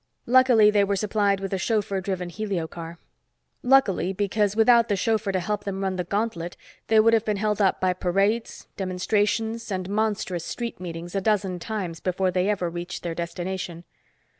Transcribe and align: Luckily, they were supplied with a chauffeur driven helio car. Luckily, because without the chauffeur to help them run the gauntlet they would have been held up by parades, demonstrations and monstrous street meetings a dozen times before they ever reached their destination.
Luckily, 0.25 0.71
they 0.71 0.83
were 0.83 0.95
supplied 0.95 1.39
with 1.39 1.53
a 1.53 1.59
chauffeur 1.59 2.01
driven 2.01 2.29
helio 2.29 2.65
car. 2.67 2.97
Luckily, 3.61 4.13
because 4.13 4.55
without 4.55 4.87
the 4.87 4.95
chauffeur 4.95 5.31
to 5.31 5.39
help 5.39 5.63
them 5.63 5.83
run 5.83 5.95
the 5.95 6.03
gauntlet 6.03 6.57
they 6.87 6.99
would 6.99 7.13
have 7.13 7.23
been 7.23 7.37
held 7.37 7.61
up 7.61 7.79
by 7.79 7.93
parades, 7.93 8.67
demonstrations 8.77 9.71
and 9.71 9.91
monstrous 9.91 10.43
street 10.43 10.79
meetings 10.79 11.13
a 11.13 11.21
dozen 11.21 11.59
times 11.59 11.99
before 11.99 12.31
they 12.31 12.49
ever 12.49 12.67
reached 12.67 13.03
their 13.03 13.13
destination. 13.13 13.83